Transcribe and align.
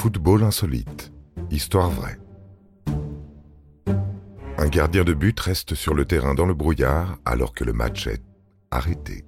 Football 0.00 0.44
insolite. 0.44 1.12
Histoire 1.50 1.90
vraie. 1.90 2.18
Un 4.56 4.68
gardien 4.68 5.04
de 5.04 5.12
but 5.12 5.38
reste 5.38 5.74
sur 5.74 5.92
le 5.92 6.06
terrain 6.06 6.32
dans 6.32 6.46
le 6.46 6.54
brouillard 6.54 7.18
alors 7.26 7.52
que 7.52 7.64
le 7.64 7.74
match 7.74 8.06
est 8.06 8.22
arrêté. 8.70 9.26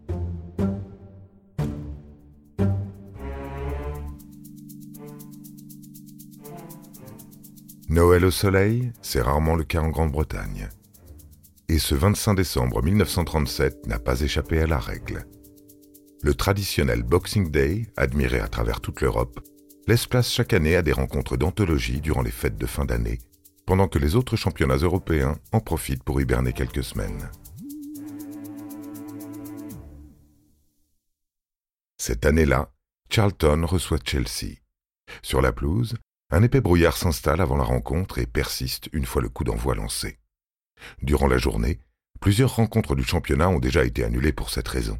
Noël 7.90 8.24
au 8.24 8.30
soleil, 8.30 8.92
c'est 9.02 9.20
rarement 9.20 9.56
le 9.56 9.64
cas 9.64 9.82
en 9.82 9.90
Grande-Bretagne. 9.90 10.70
Et 11.68 11.78
ce 11.78 11.94
25 11.94 12.32
décembre 12.32 12.82
1937 12.82 13.88
n'a 13.88 13.98
pas 13.98 14.22
échappé 14.22 14.62
à 14.62 14.66
la 14.66 14.78
règle. 14.78 15.26
Le 16.22 16.32
traditionnel 16.32 17.02
Boxing 17.02 17.50
Day, 17.50 17.92
admiré 17.98 18.40
à 18.40 18.48
travers 18.48 18.80
toute 18.80 19.02
l'Europe, 19.02 19.38
laisse 19.86 20.06
place 20.06 20.30
chaque 20.30 20.52
année 20.52 20.76
à 20.76 20.82
des 20.82 20.92
rencontres 20.92 21.36
d'anthologie 21.36 22.00
durant 22.00 22.22
les 22.22 22.30
fêtes 22.30 22.56
de 22.56 22.66
fin 22.66 22.84
d'année, 22.84 23.18
pendant 23.66 23.88
que 23.88 23.98
les 23.98 24.14
autres 24.14 24.36
championnats 24.36 24.76
européens 24.76 25.38
en 25.52 25.60
profitent 25.60 26.04
pour 26.04 26.20
hiberner 26.20 26.52
quelques 26.52 26.84
semaines. 26.84 27.30
Cette 31.98 32.26
année-là, 32.26 32.72
Charlton 33.10 33.64
reçoit 33.64 33.98
Chelsea. 34.04 34.56
Sur 35.22 35.42
la 35.42 35.52
pelouse, 35.52 35.96
un 36.30 36.42
épais 36.42 36.60
brouillard 36.60 36.96
s'installe 36.96 37.40
avant 37.40 37.56
la 37.56 37.64
rencontre 37.64 38.18
et 38.18 38.26
persiste 38.26 38.88
une 38.92 39.04
fois 39.04 39.22
le 39.22 39.28
coup 39.28 39.44
d'envoi 39.44 39.74
lancé. 39.74 40.18
Durant 41.02 41.28
la 41.28 41.38
journée, 41.38 41.78
plusieurs 42.20 42.56
rencontres 42.56 42.94
du 42.94 43.04
championnat 43.04 43.48
ont 43.48 43.58
déjà 43.58 43.84
été 43.84 44.02
annulées 44.02 44.32
pour 44.32 44.50
cette 44.50 44.68
raison. 44.68 44.98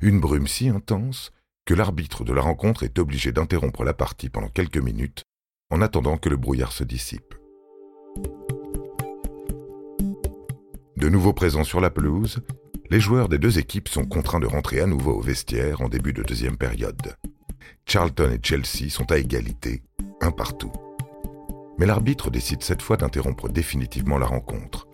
Une 0.00 0.20
brume 0.20 0.46
si 0.46 0.68
intense 0.68 1.32
que 1.68 1.74
l'arbitre 1.74 2.24
de 2.24 2.32
la 2.32 2.40
rencontre 2.40 2.82
est 2.82 2.98
obligé 2.98 3.30
d'interrompre 3.30 3.84
la 3.84 3.92
partie 3.92 4.30
pendant 4.30 4.48
quelques 4.48 4.78
minutes 4.78 5.24
en 5.68 5.82
attendant 5.82 6.16
que 6.16 6.30
le 6.30 6.38
brouillard 6.38 6.72
se 6.72 6.82
dissipe. 6.82 7.34
De 10.96 11.10
nouveau 11.10 11.34
présents 11.34 11.64
sur 11.64 11.82
la 11.82 11.90
pelouse, 11.90 12.40
les 12.88 13.00
joueurs 13.00 13.28
des 13.28 13.36
deux 13.36 13.58
équipes 13.58 13.88
sont 13.88 14.06
contraints 14.06 14.40
de 14.40 14.46
rentrer 14.46 14.80
à 14.80 14.86
nouveau 14.86 15.12
au 15.12 15.20
vestiaire 15.20 15.82
en 15.82 15.90
début 15.90 16.14
de 16.14 16.22
deuxième 16.22 16.56
période. 16.56 17.16
Charlton 17.84 18.30
et 18.30 18.40
Chelsea 18.42 18.88
sont 18.88 19.12
à 19.12 19.18
égalité, 19.18 19.82
un 20.22 20.30
partout. 20.30 20.72
Mais 21.78 21.84
l'arbitre 21.84 22.30
décide 22.30 22.62
cette 22.62 22.80
fois 22.80 22.96
d'interrompre 22.96 23.50
définitivement 23.50 24.16
la 24.16 24.24
rencontre. 24.24 24.88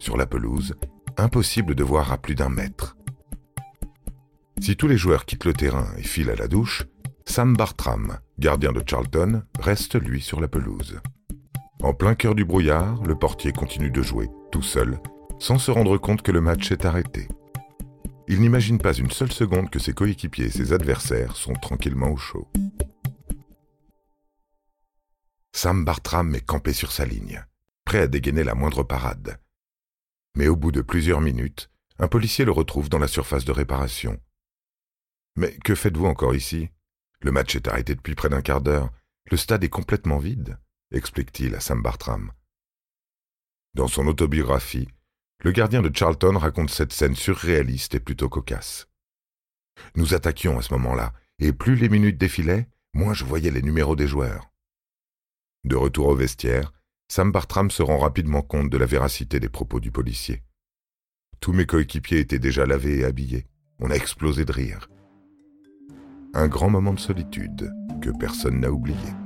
Sur 0.00 0.16
la 0.16 0.26
pelouse, 0.26 0.74
impossible 1.18 1.76
de 1.76 1.84
voir 1.84 2.10
à 2.10 2.18
plus 2.18 2.34
d'un 2.34 2.48
mètre. 2.48 2.95
Si 4.60 4.76
tous 4.76 4.88
les 4.88 4.96
joueurs 4.96 5.26
quittent 5.26 5.44
le 5.44 5.52
terrain 5.52 5.88
et 5.98 6.02
filent 6.02 6.30
à 6.30 6.36
la 6.36 6.48
douche, 6.48 6.84
Sam 7.26 7.56
Bartram, 7.56 8.18
gardien 8.38 8.72
de 8.72 8.82
Charlton, 8.86 9.42
reste 9.58 9.94
lui 10.00 10.22
sur 10.22 10.40
la 10.40 10.48
pelouse. 10.48 11.00
En 11.82 11.92
plein 11.92 12.14
cœur 12.14 12.34
du 12.34 12.44
brouillard, 12.44 13.02
le 13.02 13.16
portier 13.16 13.52
continue 13.52 13.90
de 13.90 14.02
jouer, 14.02 14.28
tout 14.50 14.62
seul, 14.62 14.98
sans 15.38 15.58
se 15.58 15.70
rendre 15.70 15.98
compte 15.98 16.22
que 16.22 16.32
le 16.32 16.40
match 16.40 16.72
est 16.72 16.84
arrêté. 16.84 17.28
Il 18.28 18.40
n'imagine 18.40 18.78
pas 18.78 18.94
une 18.94 19.10
seule 19.10 19.30
seconde 19.30 19.70
que 19.70 19.78
ses 19.78 19.92
coéquipiers 19.92 20.46
et 20.46 20.50
ses 20.50 20.72
adversaires 20.72 21.36
sont 21.36 21.52
tranquillement 21.52 22.10
au 22.10 22.16
chaud. 22.16 22.48
Sam 25.52 25.84
Bartram 25.84 26.34
est 26.34 26.44
campé 26.44 26.72
sur 26.72 26.92
sa 26.92 27.04
ligne, 27.04 27.44
prêt 27.84 28.00
à 28.00 28.06
dégainer 28.06 28.42
la 28.42 28.54
moindre 28.54 28.82
parade. 28.82 29.38
Mais 30.36 30.48
au 30.48 30.56
bout 30.56 30.72
de 30.72 30.82
plusieurs 30.82 31.20
minutes, 31.20 31.70
un 31.98 32.08
policier 32.08 32.44
le 32.44 32.52
retrouve 32.52 32.88
dans 32.88 32.98
la 32.98 33.08
surface 33.08 33.44
de 33.44 33.52
réparation, 33.52 34.18
mais 35.36 35.52
que 35.58 35.74
faites-vous 35.74 36.06
encore 36.06 36.34
ici? 36.34 36.70
Le 37.20 37.30
match 37.30 37.54
est 37.56 37.68
arrêté 37.68 37.94
depuis 37.94 38.14
près 38.14 38.28
d'un 38.28 38.42
quart 38.42 38.60
d'heure. 38.60 38.90
Le 39.30 39.36
stade 39.36 39.64
est 39.64 39.68
complètement 39.68 40.18
vide, 40.18 40.58
explique-t-il 40.92 41.54
à 41.54 41.60
Sam 41.60 41.82
Bartram. 41.82 42.32
Dans 43.74 43.88
son 43.88 44.06
autobiographie, 44.06 44.88
le 45.42 45.52
gardien 45.52 45.82
de 45.82 45.94
Charlton 45.94 46.38
raconte 46.38 46.70
cette 46.70 46.92
scène 46.92 47.14
surréaliste 47.14 47.94
et 47.94 48.00
plutôt 48.00 48.28
cocasse. 48.28 48.88
Nous 49.94 50.14
attaquions 50.14 50.58
à 50.58 50.62
ce 50.62 50.72
moment-là, 50.74 51.12
et 51.38 51.52
plus 51.52 51.76
les 51.76 51.90
minutes 51.90 52.16
défilaient, 52.16 52.68
moins 52.94 53.12
je 53.12 53.24
voyais 53.24 53.50
les 53.50 53.60
numéros 53.60 53.96
des 53.96 54.06
joueurs. 54.06 54.50
De 55.64 55.76
retour 55.76 56.08
au 56.08 56.14
vestiaire, 56.14 56.72
Sam 57.08 57.30
Bartram 57.30 57.70
se 57.70 57.82
rend 57.82 57.98
rapidement 57.98 58.42
compte 58.42 58.70
de 58.70 58.78
la 58.78 58.86
véracité 58.86 59.38
des 59.38 59.50
propos 59.50 59.80
du 59.80 59.90
policier. 59.90 60.42
Tous 61.40 61.52
mes 61.52 61.66
coéquipiers 61.66 62.20
étaient 62.20 62.38
déjà 62.38 62.64
lavés 62.64 63.00
et 63.00 63.04
habillés. 63.04 63.46
On 63.78 63.90
a 63.90 63.94
explosé 63.94 64.44
de 64.46 64.52
rire 64.52 64.88
un 66.34 66.48
grand 66.48 66.70
moment 66.70 66.94
de 66.94 67.00
solitude 67.00 67.72
que 68.00 68.10
personne 68.10 68.60
n'a 68.60 68.70
oublié. 68.70 69.25